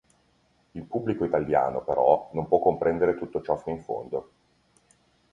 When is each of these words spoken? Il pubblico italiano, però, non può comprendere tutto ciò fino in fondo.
Il 0.71 0.83
pubblico 0.85 1.25
italiano, 1.25 1.83
però, 1.83 2.31
non 2.33 2.47
può 2.47 2.57
comprendere 2.57 3.15
tutto 3.15 3.39
ciò 3.43 3.55
fino 3.55 3.75
in 3.75 3.83
fondo. 3.83 4.31